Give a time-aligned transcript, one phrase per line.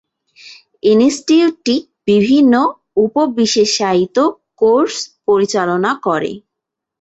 [0.83, 1.75] ইনস্টিটিউটটি
[2.07, 2.53] বিভিন্ন
[3.03, 4.17] উপ-বিশেষায়িত
[4.61, 4.95] কোর্স
[5.27, 6.31] পরিচালনা করে।